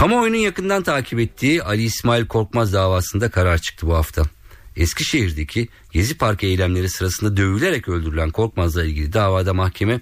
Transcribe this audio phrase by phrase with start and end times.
[0.00, 4.22] Kamuoyunun yakından takip ettiği Ali İsmail Korkmaz davasında karar çıktı bu hafta.
[4.76, 10.00] Eskişehir'deki Gezi Parkı eylemleri sırasında dövülerek öldürülen Korkmaz'la ilgili davada mahkeme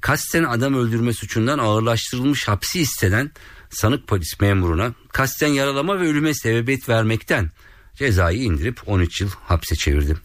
[0.00, 3.30] kasten adam öldürme suçundan ağırlaştırılmış hapsi istenen
[3.70, 7.50] sanık polis memuruna kasten yaralama ve ölüme sebebiyet vermekten
[7.94, 10.16] cezayı indirip 13 yıl hapse çevirdi.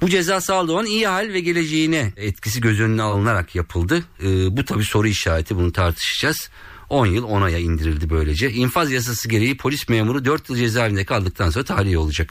[0.00, 4.04] Bu ceza Saldoğan iyi hal ve geleceğine etkisi göz önüne alınarak yapıldı.
[4.22, 6.50] Ee, bu tabi soru işareti bunu tartışacağız.
[6.92, 8.50] 10 yıl 10 aya indirildi böylece.
[8.50, 12.30] İnfaz yasası gereği polis memuru 4 yıl cezaevinde kaldıktan sonra tahliye olacak.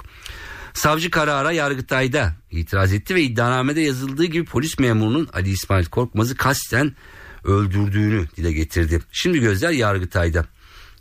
[0.73, 6.95] Savcı karara Yargıtay'da itiraz etti ve iddianamede yazıldığı gibi polis memurunun Ali İsmail Korkmaz'ı kasten
[7.43, 9.01] öldürdüğünü dile getirdi.
[9.11, 10.45] Şimdi gözler Yargıtay'da.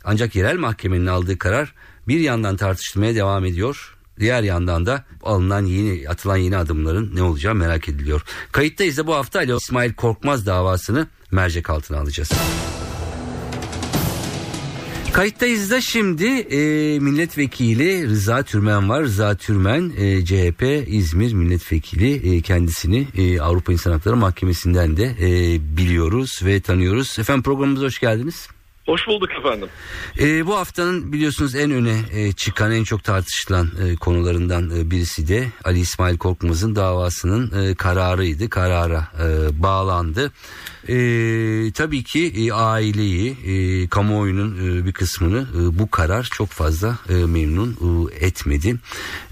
[0.03, 1.73] Ancak yerel mahkemenin aldığı karar
[2.07, 3.97] bir yandan tartışılmaya devam ediyor.
[4.19, 8.21] Diğer yandan da alınan yeni atılan yeni adımların ne olacağı merak ediliyor.
[8.51, 12.31] Kayıttayız da bu hafta Ali İsmail Korkmaz davasını mercek altına alacağız.
[15.13, 16.59] Kayıttayız da şimdi e,
[16.99, 19.03] milletvekili Rıza Türmen var.
[19.03, 25.59] Rıza Türmen e, CHP İzmir milletvekili e, kendisini e, Avrupa İnsan Hakları Mahkemesi'nden de e,
[25.77, 27.19] biliyoruz ve tanıyoruz.
[27.19, 28.47] Efendim programımıza hoş geldiniz.
[28.85, 29.67] Hoş bulduk efendim.
[30.19, 35.27] E, bu haftanın biliyorsunuz en öne e, çıkan en çok tartışılan e, konularından e, birisi
[35.27, 38.49] de Ali İsmail Korkmaz'ın davasının e, kararıydı.
[38.49, 40.31] Karara e, bağlandı.
[40.87, 40.95] E,
[41.71, 47.13] tabii ki e, aileyi, e, kamuoyunun e, bir kısmını e, bu karar çok fazla e,
[47.13, 47.77] memnun
[48.11, 48.75] e, etmedi.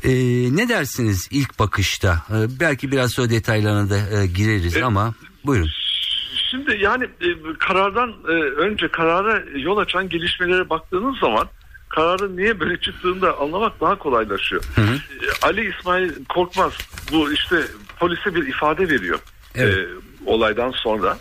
[0.04, 0.12] E,
[0.56, 2.24] ne dersiniz ilk bakışta?
[2.30, 5.14] E, belki biraz sonra detaylarına da e, gireriz e, ama
[5.46, 5.70] buyurun.
[6.52, 7.28] Şimdi yani e,
[7.60, 11.48] karardan e, önce karara yol açan gelişmelere baktığınız zaman
[11.90, 14.64] kararın niye böyle çıktığını da anlamak daha kolaylaşıyor.
[14.76, 14.94] Hı hı.
[14.94, 16.74] E, Ali İsmail Korkmaz
[17.12, 17.64] bu işte
[18.00, 19.20] polise bir ifade veriyor.
[19.56, 19.78] Evet.
[19.78, 19.88] E,
[20.26, 21.18] olaydan sonra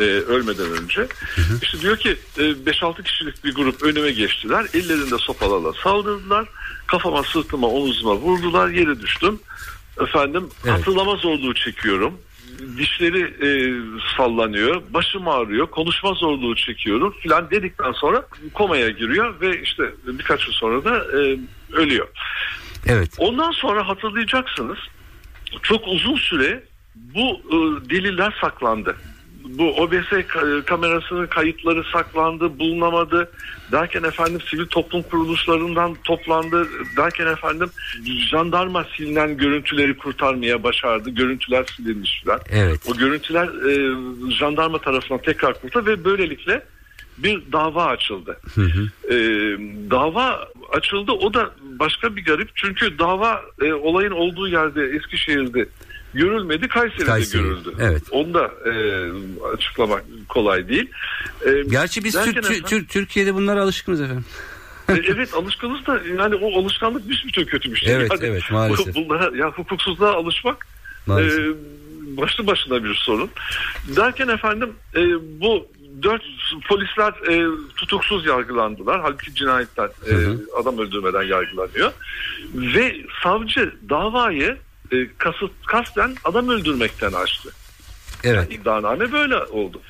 [0.00, 1.00] e, ölmeden önce.
[1.00, 1.58] Hı hı.
[1.62, 4.66] İşte diyor ki e, 5-6 kişilik bir grup önüme geçtiler.
[4.74, 6.48] Ellerinde sopalarla saldırdılar.
[6.86, 8.68] Kafama, sırtıma, omuzuma vurdular.
[8.68, 9.40] Yere düştüm.
[10.00, 10.78] Efendim evet.
[10.78, 12.14] hatırlama zorluğu çekiyorum
[12.78, 13.48] dişleri e,
[14.16, 20.52] sallanıyor, başım ağrıyor, konuşma zorluğu çekiyorum filan dedikten sonra komaya giriyor ve işte birkaç yıl
[20.52, 21.38] sonra da e,
[21.72, 22.08] ölüyor.
[22.86, 23.10] Evet.
[23.18, 24.78] Ondan sonra hatırlayacaksınız
[25.62, 26.64] çok uzun süre
[26.94, 28.96] bu e, deliller saklandı
[29.44, 30.26] bu OBS
[30.66, 33.30] kamerasının kayıtları saklandı, bulunamadı.
[33.72, 36.68] Derken efendim sivil toplum kuruluşlarından toplandı.
[36.96, 37.70] Derken efendim
[38.30, 41.10] jandarma silinen görüntüleri kurtarmaya başardı.
[41.10, 42.40] Görüntüler silinmiş falan.
[42.50, 42.80] Evet.
[42.90, 43.94] O görüntüler e,
[44.32, 46.62] jandarma tarafından tekrar kurtarıldı ve böylelikle
[47.18, 48.40] bir dava açıldı.
[48.54, 49.14] Hı hı.
[49.14, 49.16] E,
[49.90, 55.68] dava açıldı o da başka bir garip çünkü dava e, olayın olduğu yerde Eskişehir'de
[56.14, 57.42] görülmedi Kayseri'de Kayseri.
[57.42, 57.74] görüldü.
[57.80, 58.02] Evet.
[58.10, 58.72] Onu da e,
[59.54, 60.90] açıklamak kolay değil.
[61.46, 64.24] E, Gerçi biz Tür- efendim, Tür- Türkiye'de bunlara alışkınız efendim.
[64.88, 67.94] e, evet alışkınız da yani o alışkanlık bir bütün kötü bir şey.
[67.94, 68.94] Evet yani, evet maalesef.
[68.94, 70.66] Bunlara, ya hukuksuzluğa alışmak
[71.08, 71.24] e,
[72.16, 73.30] başlı başına bir sorun.
[73.96, 75.00] Derken efendim e,
[75.40, 75.66] bu
[76.02, 76.22] dört
[76.68, 79.00] polisler e, tutuksuz yargılandılar.
[79.00, 80.14] Halbuki cinayetten e,
[80.60, 81.92] adam öldürmeden yargılanıyor.
[82.54, 84.56] Ve savcı davayı
[84.92, 87.50] e, kasıt, kasten adam öldürmekten açtı.
[88.24, 88.36] Evet.
[88.36, 89.80] Yani iddianame böyle oldu.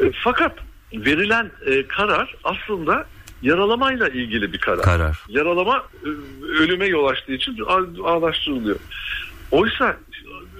[0.00, 0.58] E, fakat
[0.92, 3.06] verilen e, karar aslında
[3.42, 4.82] yaralamayla ilgili bir karar.
[4.82, 5.18] Karar.
[5.28, 6.08] Yaralama e,
[6.46, 7.58] ölüme yol açtığı için
[8.04, 8.76] ağlaştırılıyor.
[9.50, 9.96] Oysa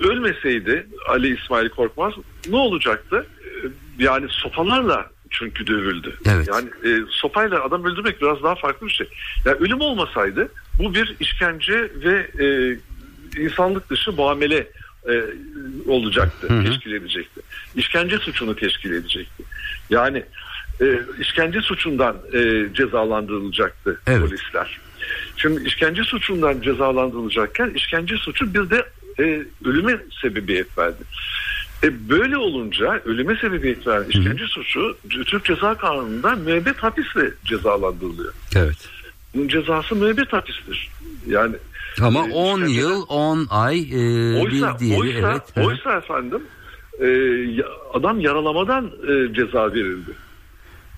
[0.01, 2.13] ölmeseydi Ali İsmail Korkmaz
[2.49, 3.27] ne olacaktı?
[3.45, 3.53] E,
[3.99, 6.17] yani sopalarla çünkü dövüldü.
[6.27, 6.49] Evet.
[6.49, 9.09] Yani e, sopayla adam öldürmek biraz daha farklı bir şey.
[9.45, 10.49] Yani ölüm olmasaydı
[10.79, 12.79] bu bir işkence ve e,
[13.37, 14.67] insanlık dışı muamele
[15.09, 15.25] e,
[15.87, 16.65] olacaktı, hı hı.
[16.65, 17.41] teşkil edecekti.
[17.77, 19.43] İşkence suçunu teşkil edecekti.
[19.91, 20.25] Yani
[20.81, 24.21] e, işkence suçundan e, cezalandırılacaktı evet.
[24.21, 24.79] polisler.
[25.37, 28.87] Şimdi işkence suçundan cezalandırılacakken işkence suçu bir de
[29.19, 31.03] e, ölüme sebebiyet verdi.
[31.85, 34.49] E böyle olunca ölüme sebebiyet veren işkence Hı.
[34.49, 38.33] suçu Türk Ceza Kanunu'nda müebbet hapisle cezalandırılıyor.
[38.57, 38.89] Evet.
[39.35, 40.91] Bunun cezası müebbet hapistir.
[41.27, 41.57] Yani
[42.03, 45.67] ama 10 e, yıl 10 ay e, oysa, bir diğeri oysa, evet.
[45.67, 46.43] Oysa efendim
[47.01, 47.09] e,
[47.95, 50.11] adam yaralamadan e, ceza verildi.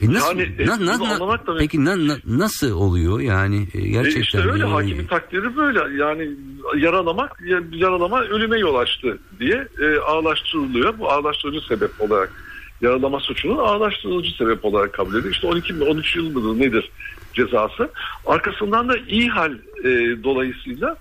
[0.01, 4.21] E nasıl, yani, na, na, na, peki na, na, nasıl oluyor yani e, gerçekten?
[4.21, 4.73] E işte öyle yani...
[4.73, 6.31] hakimin takdiri böyle yani
[6.77, 7.43] yaralamak
[7.73, 10.99] yaralama ölüme yol açtı diye e, ağlaştırılıyor.
[10.99, 12.33] Bu ağlaştırıcı sebep olarak
[12.81, 15.35] yaralama suçunun ağlaştırıcı sebep olarak kabul ediliyor.
[15.35, 16.91] İşte 12 mi 13 yıl mıdır nedir
[17.35, 17.91] cezası.
[18.27, 19.53] Arkasından da iyi hal
[19.85, 19.89] e,
[20.25, 20.97] dolayısıyla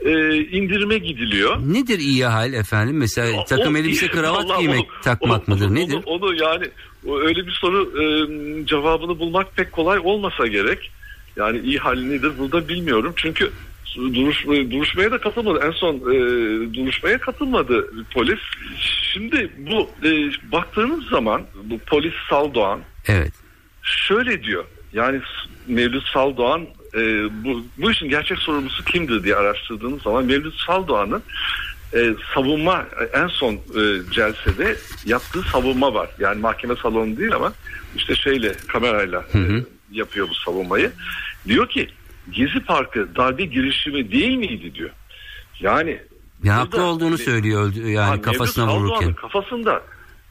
[0.00, 1.58] e, indirime gidiliyor.
[1.66, 2.96] Nedir iyi hal efendim?
[2.96, 5.74] Mesela o, takım elbise kravat Allah, giymek onu, takmak onu, mıdır?
[5.74, 5.98] Nedir?
[6.06, 6.66] Onu, onu yani
[7.24, 8.06] öyle bir soru e,
[8.66, 10.90] cevabını bulmak pek kolay olmasa gerek.
[11.36, 13.12] Yani iyi hal nedir burada bilmiyorum.
[13.16, 13.50] Çünkü
[13.96, 15.60] duruş, duruşmaya da katılmadı.
[15.66, 16.14] En son e,
[16.74, 18.40] duruşmaya katılmadı polis.
[19.12, 20.10] Şimdi bu e,
[20.52, 23.32] baktığınız zaman bu polis Saldoğan evet.
[23.82, 24.64] şöyle diyor.
[24.92, 25.20] Yani
[25.68, 27.00] Mevlüt Saldoğan e,
[27.44, 31.22] bu, bu işin gerçek sorumlusu kimdir diye araştırdığınız zaman Mevlüt Saldoğan'ın
[31.94, 34.76] e, savunma en son e, celsede
[35.06, 36.10] yaptığı savunma var.
[36.18, 37.52] Yani mahkeme salonu değil ama
[37.96, 39.58] işte şeyle kamerayla hı hı.
[39.58, 40.92] E, yapıyor bu savunmayı.
[41.48, 41.88] Diyor ki
[42.30, 44.90] Gezi Parkı darbe girişimi değil miydi diyor.
[45.60, 46.02] Yani
[46.44, 49.12] ya haklı olduğunu söylüyor yani kafasına vururken.
[49.14, 49.82] Kafasında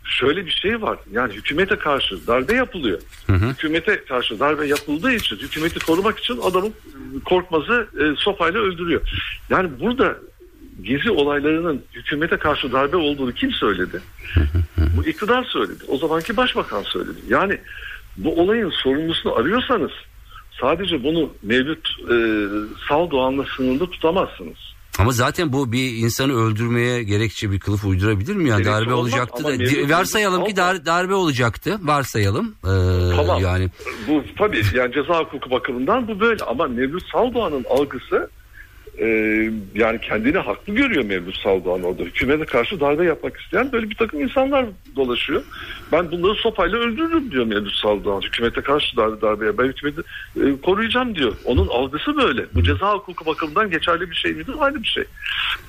[0.04, 1.00] şöyle bir şey var.
[1.12, 3.02] Yani hükümete karşı darbe yapılıyor.
[3.28, 3.50] Hı hı.
[3.50, 6.74] Hükümete karşı darbe yapıldığı için hükümeti korumak için adamın
[7.26, 9.02] korkmazı e, sopayla öldürüyor.
[9.50, 10.16] Yani burada
[10.82, 14.02] gezi olaylarının hükümete karşı darbe olduğunu kim söyledi?
[14.98, 15.84] Bu iktidar söyledi.
[15.88, 17.20] O zamanki başbakan söyledi.
[17.30, 17.58] Yani
[18.18, 19.92] bu olayın sorumlusunu arıyorsanız
[20.62, 22.16] sadece bunu Mevlüt e,
[22.90, 24.58] Saldoğan'la sınırlı tutamazsınız.
[25.00, 28.50] Ama zaten bu bir insanı öldürmeye gerekçe bir kılıf uydurabilir mi?
[28.50, 31.80] Yani Gerekçe darbe olmaz, olacaktı da varsayalım ki dar, darbe olacaktı.
[31.82, 32.56] Varsayalım.
[32.64, 33.42] Ee, tamam.
[33.42, 33.70] Yani
[34.08, 38.30] bu tabii yani ceza hukuku bakımından bu böyle ama Mevlüt Saldoğan'ın algısı
[39.00, 39.08] e,
[39.76, 42.04] yani kendini haklı görüyor Mevlüt Saldoğan orada.
[42.04, 45.44] Hükümete karşı darbe yapmak isteyen böyle bir takım insanlar dolaşıyor.
[45.92, 48.22] Ben bunları sopayla öldürürüm diyor Mevlüt Saldoğan.
[48.22, 50.02] Hükümete karşı darbe darbeye ben hükümeti
[50.36, 51.34] e, koruyacağım diyor.
[51.46, 52.46] Onun algısı böyle.
[52.54, 54.56] Bu ceza hukuku bakımından geçerli bir şey midir?
[54.60, 55.04] Aynı bir şey.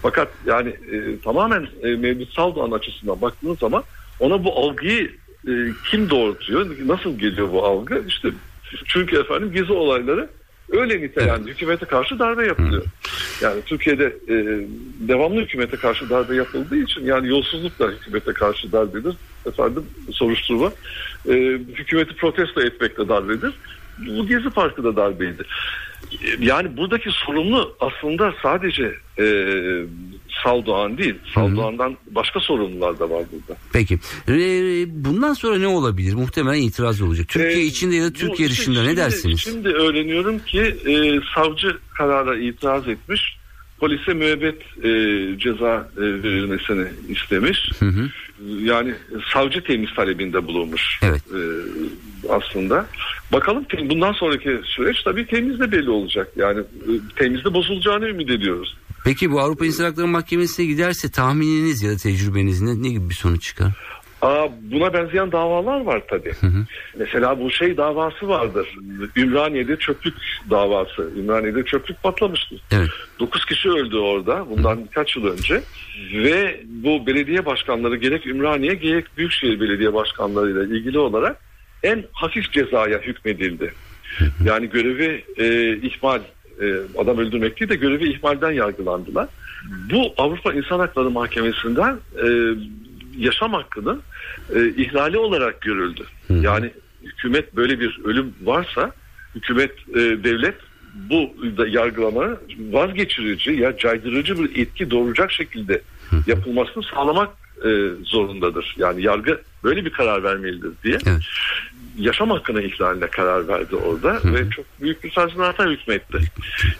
[0.02, 3.82] Fakat yani e, tamamen e, Mevlüt Saldoğan açısından baktığınız zaman
[4.20, 5.10] ona bu algıyı
[5.48, 5.52] e,
[5.90, 6.66] kim doğurtuyor?
[6.86, 8.04] Nasıl geliyor bu algı?
[8.08, 8.28] İşte
[8.86, 10.28] çünkü efendim gezi olayları
[10.70, 11.42] öyle nitelendi.
[11.44, 11.54] Evet.
[11.54, 12.84] Hükümete karşı darbe yapılıyor.
[12.84, 13.44] Hı.
[13.44, 14.34] Yani Türkiye'de e,
[15.08, 19.16] devamlı hükümete karşı darbe yapıldığı için yani yolsuzluk da hükümete karşı darbedir.
[19.46, 20.72] Efendim soruşturma.
[21.28, 21.32] E,
[21.74, 23.54] hükümeti protesto etmek de darbedir.
[23.98, 25.42] Bu Gezi Parkı da darbeydi.
[26.38, 29.26] Yani buradaki sorumlu aslında sadece e,
[30.44, 31.14] Saldoğan değil.
[31.34, 33.60] Saldoğan'dan başka sorumlular da var burada.
[33.72, 33.98] Peki.
[34.28, 36.14] Ee, bundan sonra ne olabilir?
[36.14, 37.28] Muhtemelen itiraz olacak.
[37.28, 39.40] Türkiye ee, içinde ya da Türkiye dışında şimdi, ne dersiniz?
[39.40, 43.36] Şimdi öğreniyorum ki e, savcı karara itiraz etmiş.
[43.84, 44.90] Polise müebbet e,
[45.38, 47.70] ceza e, verilmesini istemiş.
[47.78, 48.08] Hı hı.
[48.60, 48.94] Yani
[49.32, 51.00] savcı temiz talebinde bulunmuş.
[51.02, 51.22] Evet.
[51.34, 51.40] E,
[52.28, 52.86] aslında.
[53.32, 56.28] Bakalım bundan sonraki süreç tabii temizde belli olacak.
[56.36, 58.76] Yani e, temizde bozulacağını ümit ediyoruz.
[59.04, 63.14] Peki bu Avrupa İnsan Hakları Mahkemesi'ne giderse tahmininiz ya da tecrübeniz ne, ne gibi bir
[63.14, 63.72] sonuç çıkar?
[64.22, 66.32] Aa, buna benzeyen davalar var tabii.
[66.40, 66.66] Hı hı.
[66.98, 68.68] Mesela bu şey davası vardır.
[69.16, 70.14] Ümraniye'de çöplük
[70.50, 71.10] davası.
[71.16, 72.56] Ümraniye'de çöplük patlamıştı.
[72.72, 72.90] Evet.
[73.20, 75.62] 9 kişi öldü orada bundan birkaç yıl önce.
[76.12, 81.36] Ve bu belediye başkanları gerek Ümraniye gerek Büyükşehir Belediye Başkanlarıyla ilgili olarak
[81.82, 83.72] en hafif cezaya hükmedildi.
[84.44, 86.20] Yani görevi e, ihmal
[86.60, 86.64] e,
[86.98, 89.28] adam öldürmek değil de görevi ihmalden yargılandılar.
[89.92, 92.26] Bu Avrupa İnsan Hakları Mahkemesi'nden e,
[93.18, 94.02] yaşam hakkının
[94.54, 96.04] e, ihlali olarak görüldü.
[96.28, 96.70] Yani
[97.02, 98.92] hükümet böyle bir ölüm varsa
[99.34, 99.94] hükümet e,
[100.24, 100.54] devlet
[100.94, 101.34] bu
[101.68, 102.36] yargılama
[102.70, 105.82] vazgeçirici ya caydırıcı bir etki doğuracak şekilde
[106.26, 107.30] yapılmasını sağlamak
[107.64, 107.70] e,
[108.04, 108.74] zorundadır.
[108.78, 110.98] Yani yargı böyle bir karar vermelidir diye.
[111.06, 111.22] Evet
[111.98, 114.34] yaşam hakkına ihlaline karar verdi orada Hı.
[114.34, 116.18] ve çok büyük bir tazminata hükmetti.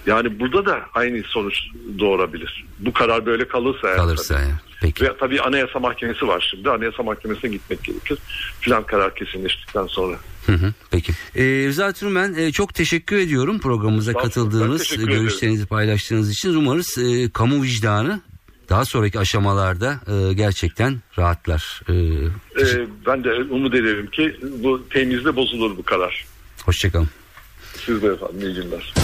[0.07, 1.61] Yani burada da aynı sonuç
[1.99, 2.64] doğurabilir.
[2.79, 3.88] Bu karar böyle kalırsa.
[3.88, 4.47] Yani kalırsa tabii.
[4.85, 5.05] Peki.
[5.05, 6.71] Ve tabii Anayasa Mahkemesi var şimdi.
[6.71, 8.19] Anayasa Mahkemesi'ne gitmek gerekir.
[8.61, 10.17] Plan karar kesinleştikten sonra.
[10.47, 11.12] Hı hı, peki.
[11.37, 16.55] Ee, Rıza Türmen e, çok teşekkür ediyorum programımıza Sağ katıldığınız, görüşlerinizi paylaştığınız için.
[16.55, 18.21] Umarız e, kamu vicdanı
[18.69, 21.83] daha sonraki aşamalarda e, gerçekten rahatlar.
[21.88, 26.25] E, ee, ben de umut ederim ki bu temizde bozulur bu karar.
[26.64, 27.09] Hoşçakalın.
[27.87, 28.95] Siz de efendim iyi günler.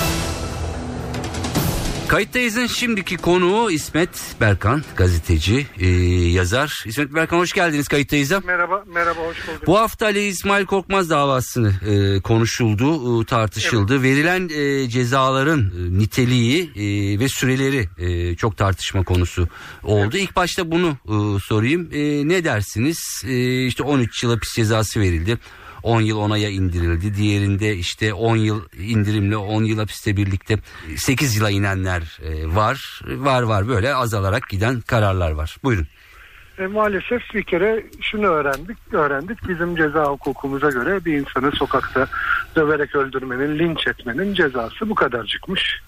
[2.11, 5.87] Kayıttayız'ın şimdiki konuğu İsmet Berkan, gazeteci, e,
[6.31, 6.85] yazar.
[6.87, 8.41] İsmet Berkan hoş geldiniz Kayıttayız'a.
[8.41, 9.67] Merhaba, merhaba hoş bulduk.
[9.67, 13.95] Bu hafta Ali İsmail Korkmaz davasını e, konuşuldu, e, tartışıldı.
[13.95, 14.03] Evet.
[14.03, 19.49] Verilen e, cezaların e, niteliği e, ve süreleri e, çok tartışma konusu
[19.83, 20.03] oldu.
[20.03, 20.15] Evet.
[20.15, 21.89] İlk başta bunu e, sorayım.
[21.93, 23.23] E, ne dersiniz?
[23.27, 25.39] E, işte 13 yıl hapis cezası verildi.
[25.83, 27.15] 10 yıl onaya indirildi.
[27.15, 30.59] Diğerinde işte 10 yıl indirimle 10 yıl hapiste birlikte
[30.97, 33.01] 8 yıla inenler e, var.
[33.07, 35.57] Var var böyle azalarak giden kararlar var.
[35.65, 35.87] Buyurun.
[36.61, 38.79] E, maalesef bir kere şunu öğrendik.
[38.93, 42.07] Öğrendik bizim ceza hukukumuza göre bir insanı sokakta
[42.57, 45.81] döverek öldürmenin, linç etmenin cezası bu kadar çıkmış.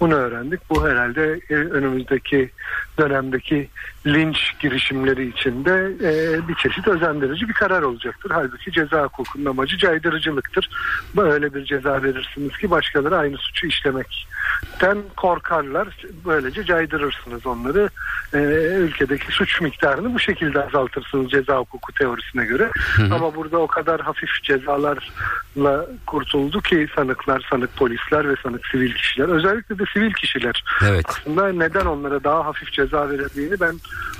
[0.00, 0.60] Bunu öğrendik.
[0.70, 2.50] Bu herhalde e, önümüzdeki
[2.98, 3.68] dönemdeki
[4.06, 8.30] linç girişimleri içinde e, bir çeşit özendirici bir karar olacaktır.
[8.34, 10.70] Halbuki ceza hukukunun amacı caydırıcılıktır.
[11.16, 15.88] Böyle bir ceza verirsiniz ki başkaları aynı suçu işlemekten korkarlar.
[16.26, 17.90] Böylece caydırırsınız onları.
[18.34, 18.38] E,
[18.76, 22.70] ülkedeki suç miktarını bu şekilde azaltırsınız ceza hukuku teorisine göre.
[23.12, 29.28] Ama burada o kadar hafif cezalarla kurtuldu ki sanıklar, sanık polisler ve sanık sivil kişiler.
[29.28, 30.64] Özellikle de sivil kişiler.
[30.88, 31.06] Evet.
[31.08, 33.74] Aslında neden onlara daha hafif ceza verildiğini ben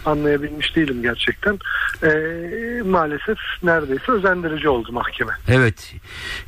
[0.05, 1.59] anlayabilmiş değilim gerçekten.
[2.03, 5.33] Ee, maalesef neredeyse özendirici oldu mahkeme.
[5.49, 5.95] Evet.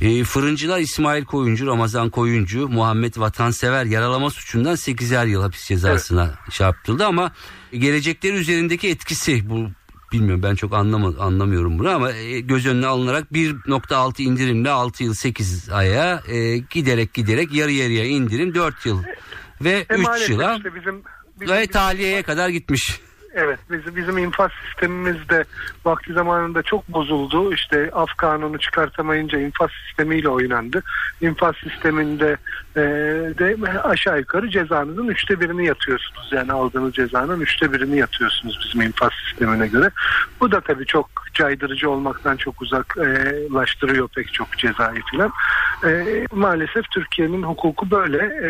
[0.01, 6.51] E, fırıncılar İsmail Koyuncu, Ramazan Koyuncu, Muhammed Vatansever yaralama suçundan 8'er yıl hapis cezasına evet.
[6.51, 7.31] çarptırıldı ama
[7.73, 9.67] gelecekleri üzerindeki etkisi bu
[10.11, 15.13] bilmiyorum ben çok anlama, anlamıyorum bunu ama e, göz önüne alınarak 1.6 indirimle 6 yıl
[15.13, 19.03] 8 aya e, giderek giderek yarı yarıya indirim 4 yıl
[19.61, 21.03] ve e, 3 yıla işte bizim,
[21.41, 23.01] bizim, ve tahliyeye kadar gitmiş.
[23.33, 25.43] Evet bizim, bizim infaz sistemimiz de
[25.85, 27.53] vakti zamanında çok bozuldu.
[27.53, 30.83] İşte af kanunu çıkartamayınca infaz sistemiyle oynandı.
[31.21, 32.37] İnfaz sisteminde
[32.75, 32.81] e,
[33.39, 36.29] de aşağı yukarı cezanızın üçte birini yatıyorsunuz.
[36.31, 39.89] Yani aldığınız cezanın üçte birini yatıyorsunuz bizim infaz sistemine göre.
[40.39, 45.31] Bu da tabii çok caydırıcı olmaktan çok uzaklaştırıyor pek çok cezayı filan.
[45.85, 48.17] E, maalesef Türkiye'nin hukuku böyle.
[48.17, 48.49] E,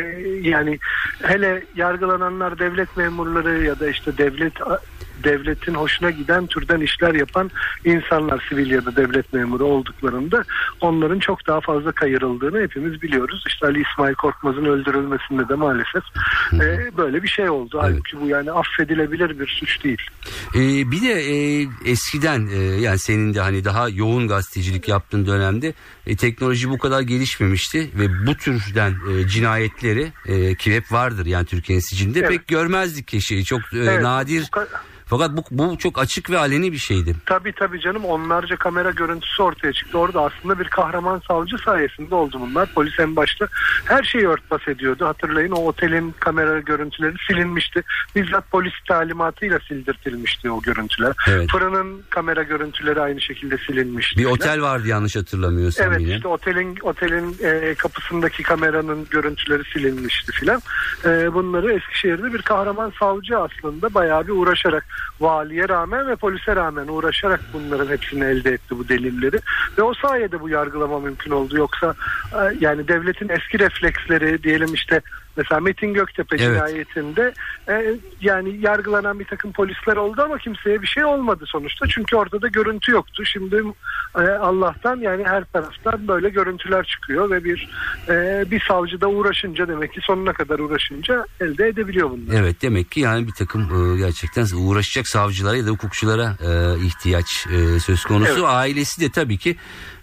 [0.50, 0.79] yani
[1.24, 4.53] hele yargılananlar devlet memurları ya da işte devlet
[5.24, 7.52] devletin hoşuna giden türden işler yapan
[7.86, 10.44] insanlar sivil ya da devlet memuru olduklarında
[10.82, 13.44] onların çok daha fazla kayırıldığını hepimiz biliyoruz.
[13.48, 16.04] İşte Ali İsmail Korkmaz'ın öldürülmesinde de maalesef
[16.54, 17.80] e, böyle bir şey oldu.
[17.84, 17.92] Evet.
[17.92, 20.02] Halbuki bu yani affedilebilir bir suç değil.
[20.56, 25.74] Ee, bir de e, eskiden e, yani senin de hani daha yoğun gazetecilik yaptığın dönemde
[26.08, 31.46] e, teknoloji bu kadar gelişmemişti ve bu türden e, cinayetleri e, ki hep vardır yani
[31.46, 32.30] Türkiye'nin sicilinde evet.
[32.30, 33.46] pek görmezdik kişiyi.
[33.46, 34.50] Çok e, evet, nadir
[35.10, 37.16] fakat bu, bu çok açık ve aleni bir şeydi.
[37.25, 39.98] Tabii tabii canım onlarca kamera görüntüsü ortaya çıktı.
[39.98, 42.74] Orada aslında bir kahraman savcı sayesinde oldu bunlar.
[42.74, 43.48] Polis en başta
[43.86, 45.06] her şeyi örtbas ediyordu.
[45.06, 47.84] Hatırlayın o otelin kamera görüntüleri silinmişti.
[48.16, 51.13] Bizzat polis talimatıyla sildirtilmişti o görüntüler.
[51.28, 51.50] Evet.
[51.51, 54.20] Fırının kamera görüntüleri aynı şekilde silinmişti.
[54.20, 56.16] Bir otel vardı yanlış hatırlamıyorsam evet, yine.
[56.16, 60.62] işte otelin otelin e, kapısındaki kameranın görüntüleri silinmişti filan.
[61.06, 64.86] E, bunları Eskişehir'de bir kahraman savcı aslında bayağı bir uğraşarak
[65.20, 69.39] valiye rağmen ve polise rağmen uğraşarak bunların hepsini elde etti bu delilleri.
[69.77, 71.58] Ve o sayede bu yargılama mümkün oldu.
[71.58, 71.96] Yoksa
[72.34, 75.01] e, yani devletin eski refleksleri diyelim işte
[75.39, 76.46] Mesela Metin Göktepe evet.
[76.46, 77.34] cinayetinde
[77.69, 81.88] e, yani yargılanan bir takım polisler oldu ama kimseye bir şey olmadı sonuçta.
[81.88, 83.24] Çünkü ortada görüntü yoktu.
[83.25, 83.63] Şimdi
[84.15, 87.69] e, Allah'tan yani her taraftan böyle görüntüler çıkıyor ve bir
[88.10, 92.38] e, bir savcı da uğraşınca demek ki sonuna kadar uğraşınca elde edebiliyor bunları.
[92.38, 97.48] Evet demek ki yani bir takım e, gerçekten uğraşacak savcılara ya da hukukçulara e, ihtiyaç
[97.48, 98.34] e, söz konusu.
[98.34, 98.43] Evet.
[98.46, 99.55] Ailesi de tabii ki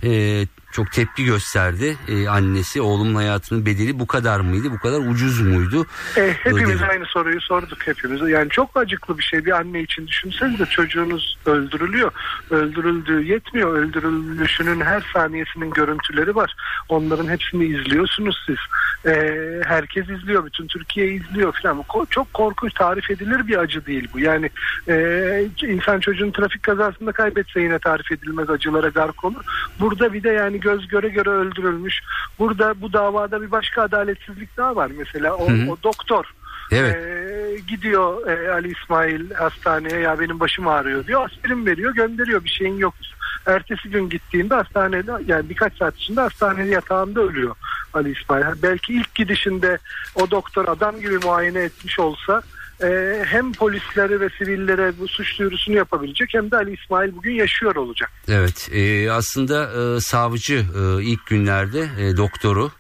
[0.03, 0.43] e,
[0.77, 1.97] çok tepki gösterdi.
[2.09, 4.71] Ee, annesi oğlumun hayatının bedeli bu kadar mıydı?
[4.71, 5.87] Bu kadar ucuz muydu?
[6.17, 6.87] E, hepimiz Öyle.
[6.87, 8.31] aynı soruyu sorduk hepimiz.
[8.31, 12.13] Yani çok acıklı bir şey bir anne için düşünsenize çocuğunuz öldürülüyor.
[12.51, 13.79] Öldürüldüğü yetmiyor.
[13.79, 16.57] Öldürülüşünün her saniyesinin görüntüleri var.
[16.89, 18.59] Onların hepsini izliyorsunuz siz.
[19.07, 19.35] E,
[19.65, 20.47] herkes izliyor.
[20.47, 21.85] Bütün Türkiye izliyor falan.
[22.11, 24.19] Çok korkunç tarif edilir bir acı değil bu.
[24.19, 24.51] Yani
[24.89, 29.45] e, insan çocuğun trafik kazasında kaybetse yine tarif edilmez acılara gark olur.
[29.81, 32.03] Burada bir de yani göz göre göre öldürülmüş.
[32.39, 34.91] Burada bu davada bir başka adaletsizlik daha var.
[34.99, 36.25] Mesela o, o doktor
[36.73, 36.97] Evet.
[36.97, 41.25] Ee, gidiyor e, Ali İsmail hastaneye ya benim başım ağrıyor diyor.
[41.25, 42.95] Aspirin veriyor gönderiyor bir şeyin yok.
[43.47, 47.55] Ertesi gün gittiğinde hastanede yani birkaç saat içinde hastanede yatağında ölüyor
[47.95, 48.45] Ali İsmail.
[48.63, 49.79] Belki ilk gidişinde
[50.15, 52.43] o doktor adam gibi muayene etmiş olsa
[52.83, 57.77] e, hem polislere ve sivillere bu suç duyurusunu yapabilecek hem de Ali İsmail bugün yaşıyor
[57.77, 58.11] olacak.
[58.29, 60.65] Evet e, aslında e, savcı
[61.03, 62.71] ilk günlerde doktoru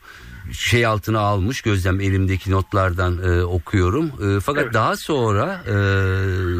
[0.53, 4.07] şey altına almış gözlem elimdeki notlardan e, okuyorum.
[4.07, 4.75] E, fakat evet.
[4.75, 5.77] daha sonra e,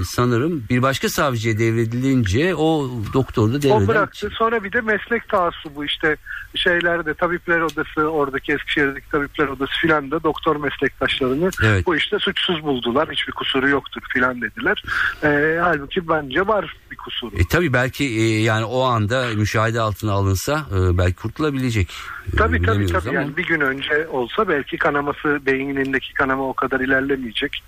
[0.05, 3.85] sanırım bir başka savcıya devredilince o doktor da devreden...
[3.85, 4.31] O bıraktı.
[4.33, 6.17] Sonra bir de meslek taassubu işte
[6.55, 11.87] şeylerde tabipler odası oradaki Eskişehir'deki tabipler odası filan da doktor meslektaşlarını evet.
[11.87, 13.09] bu işte suçsuz buldular.
[13.13, 14.85] Hiçbir kusuru yoktur filan dediler.
[15.25, 17.37] E, halbuki bence var kusuru.
[17.37, 21.91] E, tabii belki e, yani o anda müşahede altına alınsa e, belki kurtulabilecek.
[22.33, 23.21] E, tabii tabii tabii ama...
[23.21, 27.63] yani bir gün önce olsa belki kanaması beynindeki kanama o kadar ilerlemeyecek.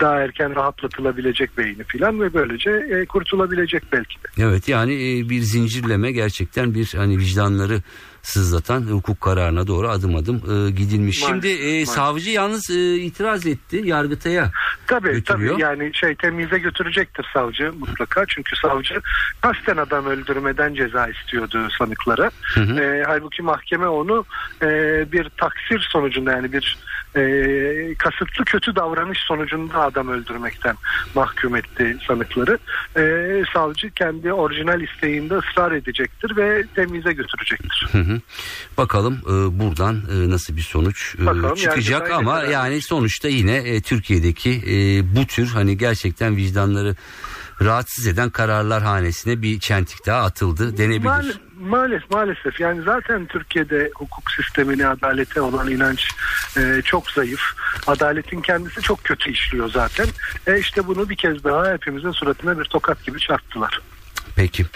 [0.00, 4.28] Daha erken rahatlatılabilecek beyni filan ve böylece e, kurtulabilecek belki de.
[4.38, 7.82] Evet yani e, bir zincirleme gerçekten bir hani vicdanları
[8.22, 11.22] sızlatan hukuk kararına doğru adım adım e, gidilmiş.
[11.22, 14.50] Maalesef, Şimdi e, savcı yalnız e, itiraz etti Yargıtay'a
[14.86, 15.52] tabii, götürüyor.
[15.52, 18.24] Tabii yani şey temize götürecektir savcı mutlaka.
[18.28, 19.00] Çünkü savcı
[19.40, 22.30] kasten adam öldürmeden ceza istiyordu sanıklara.
[22.54, 22.80] Hı hı.
[22.80, 24.24] E, halbuki mahkeme onu
[24.62, 24.66] e,
[25.12, 26.78] bir taksir sonucunda yani bir
[27.16, 30.76] e, kasıtlı kötü davranış sonucunda adam öldürmekten
[31.14, 32.58] mahkum etti sanıkları.
[32.96, 33.02] E,
[33.52, 37.88] savcı kendi orijinal isteğinde ısrar edecektir ve temize götürecektir.
[37.92, 38.11] Hı hı.
[38.78, 43.56] Bakalım e, buradan e, nasıl bir sonuç e, Bakalım, çıkacak yani ama yani sonuçta yine
[43.56, 44.76] e, Türkiye'deki e,
[45.16, 46.96] bu tür hani gerçekten vicdanları
[47.64, 51.04] rahatsız eden kararlar hanesine bir çentik daha atıldı denebilir.
[51.04, 51.24] Mal,
[51.60, 56.08] maalesef maalesef yani zaten Türkiye'de hukuk sistemine adalete olan inanç
[56.56, 57.40] e, çok zayıf.
[57.86, 60.06] Adaletin kendisi çok kötü işliyor zaten.
[60.46, 63.80] E işte bunu bir kez daha hepimizin suratına bir tokat gibi çarptılar.
[64.36, 64.66] Peki.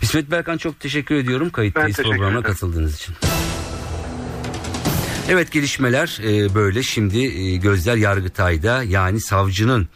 [0.00, 3.14] İsmet Berkan çok teşekkür ediyorum kayıttayız programına katıldığınız için.
[5.28, 9.88] Evet gelişmeler e, böyle şimdi e, gözler Yargıtay'da yani savcının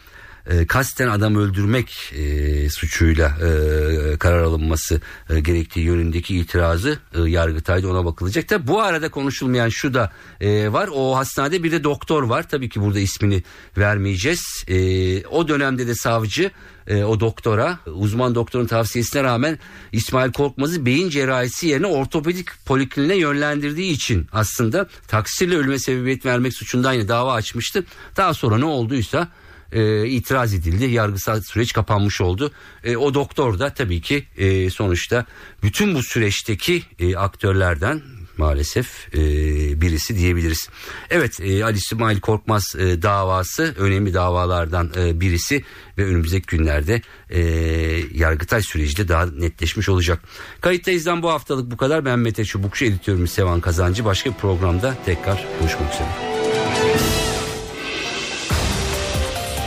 [0.48, 5.00] e, kasten adam öldürmek e, suçuyla e, karar alınması
[5.30, 8.48] e, gerektiği yönündeki itirazı e, Yargıtay'da ona bakılacak.
[8.48, 10.90] Tabi bu arada konuşulmayan şu da e, var.
[10.94, 12.48] O hastanede bir de doktor var.
[12.48, 13.42] Tabii ki burada ismini
[13.78, 14.64] vermeyeceğiz.
[14.68, 16.50] E, o dönemde de savcı
[16.86, 19.58] e, o doktora uzman doktorun tavsiyesine rağmen
[19.92, 26.92] İsmail Korkmaz'ı beyin cerrahisi yerine ortopedik polikliniğe yönlendirdiği için aslında taksirle ölüme sebebiyet vermek suçundan
[26.92, 27.84] yine dava açmıştı.
[28.16, 29.28] Daha sonra ne olduysa
[29.72, 30.84] e, itiraz edildi.
[30.84, 32.52] Yargısal süreç kapanmış oldu.
[32.84, 35.26] E, o doktor da tabii ki e, sonuçta
[35.62, 38.02] bütün bu süreçteki e, aktörlerden
[38.38, 39.20] maalesef e,
[39.80, 40.68] birisi diyebiliriz.
[41.10, 45.64] Evet e, Ali İsmail Korkmaz e, davası önemli davalardan e, birisi
[45.98, 47.40] ve önümüzdeki günlerde e,
[48.14, 50.20] Yargıtay süreci de daha netleşmiş olacak.
[50.60, 52.04] Kayıttayız'dan bu haftalık bu kadar.
[52.04, 54.04] Ben Mete Çubukçu editörümüz Sevan Kazancı.
[54.04, 56.27] Başka bir programda tekrar buluşmak üzere.